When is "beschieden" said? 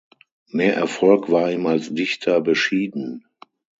2.41-3.23